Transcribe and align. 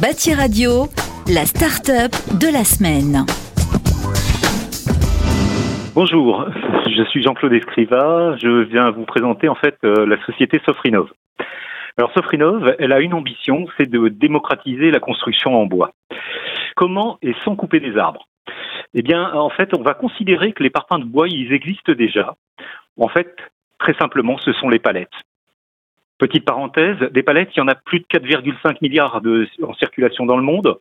Bâti 0.00 0.34
Radio, 0.34 0.88
la 1.26 1.46
start-up 1.46 2.12
de 2.38 2.52
la 2.52 2.64
semaine. 2.64 3.24
Bonjour, 5.94 6.44
je 6.86 7.02
suis 7.04 7.22
Jean-Claude 7.22 7.54
Escriva. 7.54 8.36
Je 8.36 8.64
viens 8.64 8.90
vous 8.90 9.06
présenter 9.06 9.48
en 9.48 9.54
fait 9.54 9.78
euh, 9.84 10.04
la 10.04 10.22
société 10.26 10.60
Sofrinov. 10.66 11.08
Alors 11.96 12.12
Sofrinov, 12.12 12.76
elle 12.78 12.92
a 12.92 13.00
une 13.00 13.14
ambition, 13.14 13.66
c'est 13.78 13.88
de 13.88 14.08
démocratiser 14.08 14.90
la 14.90 15.00
construction 15.00 15.54
en 15.54 15.64
bois. 15.64 15.92
Comment 16.74 17.16
et 17.22 17.34
sans 17.46 17.56
couper 17.56 17.80
des 17.80 17.96
arbres? 17.96 18.28
Eh 18.92 19.00
bien, 19.00 19.32
en 19.32 19.48
fait, 19.48 19.70
on 19.74 19.82
va 19.82 19.94
considérer 19.94 20.52
que 20.52 20.62
les 20.62 20.70
parpaings 20.70 20.98
de 20.98 21.04
bois, 21.04 21.26
ils 21.26 21.54
existent 21.54 21.92
déjà. 21.92 22.34
En 23.00 23.08
fait, 23.08 23.34
très 23.78 23.94
simplement, 23.94 24.36
ce 24.38 24.52
sont 24.52 24.68
les 24.68 24.78
palettes. 24.78 25.08
Petite 26.18 26.46
parenthèse, 26.46 26.96
des 27.12 27.22
palettes, 27.22 27.50
il 27.54 27.58
y 27.58 27.62
en 27.62 27.68
a 27.68 27.74
plus 27.74 28.00
de 28.00 28.06
4,5 28.06 28.78
milliards 28.80 29.20
en 29.62 29.74
circulation 29.74 30.24
dans 30.24 30.38
le 30.38 30.42
monde. 30.42 30.78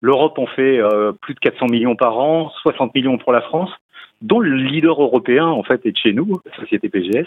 L'Europe 0.00 0.38
en 0.38 0.46
fait 0.46 0.78
euh, 0.78 1.12
plus 1.12 1.34
de 1.34 1.40
400 1.40 1.66
millions 1.66 1.96
par 1.96 2.18
an, 2.18 2.50
60 2.62 2.94
millions 2.94 3.18
pour 3.18 3.32
la 3.32 3.42
France, 3.42 3.70
dont 4.22 4.40
le 4.40 4.54
leader 4.56 5.00
européen 5.00 5.46
en 5.46 5.62
fait 5.62 5.84
est 5.84 5.92
de 5.92 5.96
chez 5.96 6.12
nous, 6.12 6.40
la 6.46 6.56
société 6.56 6.88
PGS. 6.88 7.26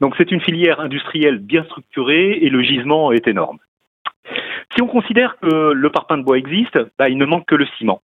Donc 0.00 0.14
c'est 0.16 0.30
une 0.30 0.40
filière 0.40 0.80
industrielle 0.80 1.38
bien 1.38 1.64
structurée 1.64 2.38
et 2.40 2.48
le 2.48 2.62
gisement 2.62 3.12
est 3.12 3.28
énorme. 3.28 3.58
Si 4.74 4.82
on 4.82 4.86
considère 4.86 5.36
que 5.40 5.72
le 5.72 5.90
parpaing 5.90 6.18
de 6.18 6.24
bois 6.24 6.38
existe, 6.38 6.78
bah, 6.98 7.08
il 7.08 7.18
ne 7.18 7.26
manque 7.26 7.46
que 7.46 7.54
le 7.54 7.66
ciment. 7.78 8.00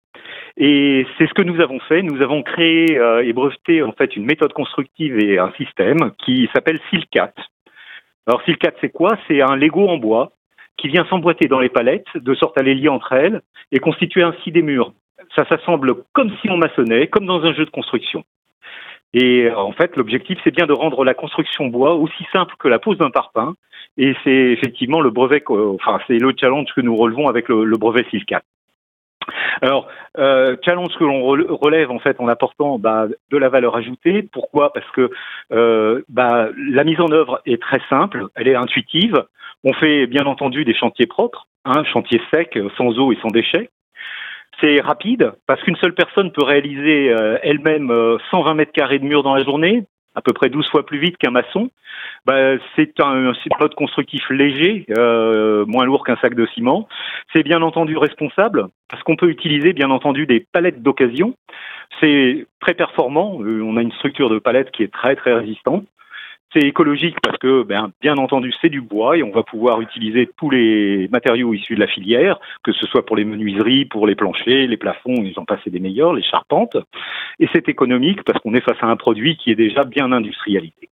Et 0.57 1.05
c'est 1.17 1.27
ce 1.27 1.33
que 1.33 1.43
nous 1.43 1.61
avons 1.61 1.79
fait. 1.81 2.01
Nous 2.01 2.21
avons 2.21 2.41
créé 2.41 2.97
euh, 2.97 3.23
et 3.23 3.31
breveté 3.31 3.83
en 3.83 3.91
fait 3.91 4.15
une 4.15 4.25
méthode 4.25 4.53
constructive 4.53 5.19
et 5.19 5.37
un 5.37 5.51
système 5.51 6.11
qui 6.17 6.49
s'appelle 6.53 6.79
Silcat. 6.89 7.33
Alors 8.27 8.41
Silcat, 8.43 8.73
c'est 8.81 8.89
quoi? 8.89 9.17
C'est 9.27 9.41
un 9.41 9.55
Lego 9.55 9.87
en 9.87 9.97
bois 9.97 10.33
qui 10.77 10.89
vient 10.89 11.05
s'emboîter 11.09 11.47
dans 11.47 11.59
les 11.59 11.69
palettes 11.69 12.05
de 12.15 12.35
sorte 12.35 12.59
à 12.59 12.63
les 12.63 12.75
lier 12.75 12.89
entre 12.89 13.13
elles 13.13 13.41
et 13.71 13.79
constituer 13.79 14.21
ainsi 14.21 14.51
des 14.51 14.61
murs. 14.61 14.91
Ça 15.35 15.45
s'assemble 15.47 15.95
comme 16.13 16.31
si 16.41 16.49
on 16.49 16.57
maçonnait, 16.57 17.07
comme 17.07 17.25
dans 17.25 17.41
un 17.43 17.53
jeu 17.53 17.65
de 17.65 17.69
construction. 17.69 18.23
Et 19.13 19.49
en 19.49 19.71
fait, 19.71 19.95
l'objectif, 19.95 20.37
c'est 20.43 20.53
bien 20.53 20.67
de 20.67 20.73
rendre 20.73 21.05
la 21.05 21.13
construction 21.13 21.67
bois 21.67 21.95
aussi 21.95 22.27
simple 22.33 22.55
que 22.59 22.67
la 22.67 22.79
pose 22.79 22.97
d'un 22.97 23.09
parpaing. 23.09 23.55
Et 23.97 24.13
c'est 24.23 24.29
effectivement 24.29 24.99
le 24.99 25.09
brevet, 25.09 25.41
enfin, 25.47 25.99
c'est 26.05 26.19
le 26.19 26.33
challenge 26.39 26.67
que 26.75 26.81
nous 26.81 26.95
relevons 26.95 27.27
avec 27.27 27.47
le, 27.47 27.63
le 27.63 27.77
brevet 27.77 28.05
Silcat. 28.11 28.41
Alors, 29.61 29.87
euh, 30.17 30.55
challenge 30.63 30.95
que 30.97 31.03
l'on 31.03 31.23
relève 31.23 31.91
en 31.91 31.99
fait 31.99 32.19
en 32.19 32.27
apportant 32.27 32.79
bah, 32.79 33.07
de 33.31 33.37
la 33.37 33.49
valeur 33.49 33.75
ajoutée. 33.75 34.23
Pourquoi? 34.23 34.71
Parce 34.73 34.89
que 34.91 35.09
euh, 35.51 36.01
bah, 36.09 36.49
la 36.57 36.83
mise 36.83 36.99
en 36.99 37.11
œuvre 37.11 37.41
est 37.45 37.61
très 37.61 37.81
simple, 37.89 38.27
elle 38.35 38.47
est 38.47 38.55
intuitive. 38.55 39.23
On 39.63 39.73
fait 39.73 40.07
bien 40.07 40.25
entendu 40.25 40.65
des 40.65 40.75
chantiers 40.75 41.07
propres, 41.07 41.47
hein, 41.65 41.83
chantiers 41.91 42.21
secs, 42.31 42.57
sans 42.77 42.97
eau 42.99 43.11
et 43.11 43.17
sans 43.21 43.29
déchets. 43.29 43.69
C'est 44.61 44.79
rapide 44.81 45.33
parce 45.45 45.61
qu'une 45.61 45.75
seule 45.77 45.93
personne 45.93 46.31
peut 46.31 46.43
réaliser 46.43 47.11
euh, 47.11 47.37
elle-même 47.43 47.91
120 48.31 48.53
mètres 48.55 48.71
carrés 48.71 48.99
de 48.99 49.05
mur 49.05 49.23
dans 49.23 49.35
la 49.35 49.43
journée 49.43 49.85
à 50.17 50.21
peu 50.21 50.33
près 50.33 50.49
12 50.49 50.67
fois 50.69 50.83
plus 50.83 50.97
vite 50.97 51.15
qu'un 51.17 51.29
maçon, 51.29 51.69
bah, 52.25 52.57
c'est 52.75 52.99
un, 52.99 53.33
mode 53.59 53.75
constructif 53.75 54.27
léger, 54.31 54.85
euh, 54.97 55.63
moins 55.67 55.85
lourd 55.85 56.03
qu'un 56.03 56.17
sac 56.17 56.33
de 56.33 56.47
ciment. 56.47 56.87
C'est 57.33 57.43
bien 57.43 57.61
entendu 57.61 57.95
responsable, 57.97 58.67
parce 58.89 59.03
qu'on 59.03 59.15
peut 59.15 59.29
utiliser 59.29 59.73
bien 59.73 59.91
entendu 59.91 60.25
des 60.25 60.39
palettes 60.39 60.81
d'occasion. 60.81 61.35
C'est 62.01 62.47
très 62.59 62.73
performant, 62.73 63.39
euh, 63.41 63.61
on 63.61 63.77
a 63.77 63.81
une 63.83 63.91
structure 63.91 64.29
de 64.31 64.39
palette 64.39 64.71
qui 64.71 64.81
est 64.81 64.91
très 64.91 65.15
très 65.15 65.33
résistante. 65.33 65.85
C'est 66.57 66.65
écologique 66.65 67.17
parce 67.21 67.37
que, 67.37 67.61
ben, 67.61 67.91
bien 68.01 68.17
entendu, 68.17 68.51
c'est 68.61 68.69
du 68.69 68.81
bois 68.81 69.15
et 69.15 69.21
on 69.21 69.29
va 69.29 69.43
pouvoir 69.43 69.79
utiliser 69.79 70.27
tous 70.37 70.49
les 70.49 71.07
matériaux 71.09 71.53
issus 71.53 71.75
de 71.75 71.79
la 71.79 71.87
filière, 71.87 72.39
que 72.63 72.71
ce 72.71 72.87
soit 72.87 73.05
pour 73.05 73.15
les 73.15 73.25
menuiseries, 73.25 73.85
pour 73.85 74.07
les 74.07 74.15
planchers, 74.15 74.67
les 74.67 74.77
plafonds, 74.77 75.21
ils 75.23 75.37
en 75.37 75.45
passent 75.45 75.67
des 75.67 75.79
meilleurs, 75.79 76.13
les 76.13 76.23
charpentes. 76.23 76.77
Et 77.39 77.47
c'est 77.53 77.69
économique 77.69 78.23
parce 78.23 78.39
qu'on 78.39 78.55
est 78.55 78.61
face 78.61 78.81
à 78.81 78.87
un 78.87 78.95
produit 78.95 79.37
qui 79.37 79.51
est 79.51 79.55
déjà 79.55 79.83
bien 79.83 80.11
industrialisé. 80.11 80.89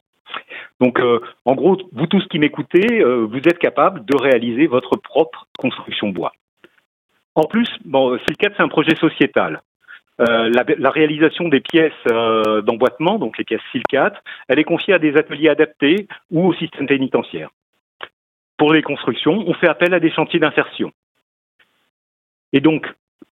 Donc, 0.80 0.98
euh, 0.98 1.20
en 1.44 1.54
gros, 1.54 1.78
vous 1.92 2.06
tous 2.08 2.26
qui 2.26 2.40
m'écoutez, 2.40 3.00
euh, 3.00 3.24
vous 3.24 3.38
êtes 3.38 3.58
capable 3.58 4.04
de 4.04 4.16
réaliser 4.20 4.66
votre 4.66 4.96
propre 4.96 5.46
construction 5.58 6.08
bois. 6.08 6.32
En 7.36 7.44
plus, 7.44 7.68
bon, 7.84 8.18
c'est 8.26 8.60
un 8.60 8.68
projet 8.68 8.96
sociétal. 8.96 9.62
Euh, 10.22 10.50
la, 10.50 10.90
réalisation 10.90 11.48
des 11.48 11.60
pièces 11.60 11.92
euh, 12.10 12.62
d'emboîtement, 12.62 13.18
donc 13.18 13.38
les 13.38 13.44
pièces 13.44 13.62
SILCAT, 13.72 14.12
elle 14.46 14.58
est 14.58 14.64
confiée 14.64 14.94
à 14.94 14.98
des 14.98 15.16
ateliers 15.16 15.48
adaptés 15.48 16.06
ou 16.30 16.46
au 16.46 16.54
système 16.54 16.86
pénitentiaire. 16.86 17.50
Pour 18.56 18.72
les 18.72 18.82
constructions, 18.82 19.42
on 19.46 19.54
fait 19.54 19.68
appel 19.68 19.94
à 19.94 20.00
des 20.00 20.10
chantiers 20.12 20.38
d'insertion. 20.38 20.92
Et 22.52 22.60
donc, 22.60 22.86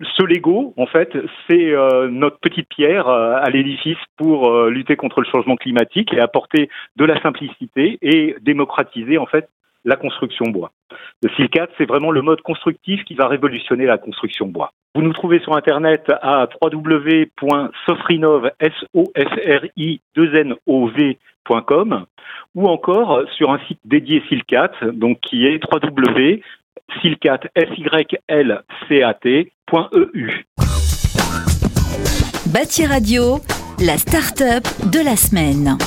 ce 0.01 0.25
Lego, 0.25 0.75
en 0.77 0.87
fait, 0.87 1.17
c'est 1.49 1.71
euh, 1.71 2.09
notre 2.09 2.41
petite 2.41 2.69
pierre 2.69 3.07
à 3.07 3.49
l'édifice 3.51 3.99
pour 4.17 4.65
lutter 4.65 4.97
contre 4.97 5.21
le 5.21 5.27
changement 5.31 5.57
climatique 5.57 6.13
et 6.13 6.19
apporter 6.19 6.69
de 6.97 7.05
la 7.05 7.21
simplicité 7.23 7.99
et 8.03 8.35
démocratiser, 8.41 9.19
en 9.19 9.27
fait, 9.27 9.49
la 9.85 9.95
construction 9.95 10.47
bois. 10.47 10.73
Le 11.23 11.31
SILCAT, 11.37 11.69
c'est 11.79 11.87
vraiment 11.87 12.11
le 12.11 12.21
mode 12.21 12.41
constructif 12.41 13.05
qui 13.05 13.15
va 13.15 13.29
révolutionner 13.29 13.87
la 13.87 13.97
construction 13.97 14.49
bois. 14.49 14.73
Vous 14.95 15.03
nous 15.03 15.13
trouvez 15.13 15.39
sur 15.41 15.55
Internet 15.57 16.11
à 16.21 16.49
www.sofrinov, 16.61 18.51
ou 22.55 22.69
encore 22.69 23.23
sur 23.37 23.51
un 23.53 23.59
site 23.67 23.81
dédié 23.85 24.23
Silcat, 24.29 24.73
donc 24.93 25.21
qui 25.21 25.47
est 25.47 25.61
www.silcat.eu. 25.73 26.43
Bâti 32.53 32.87
Radio, 32.87 33.39
la 33.79 33.97
start-up 33.97 34.65
de 34.91 34.99
la 35.05 35.17
semaine. 35.17 35.79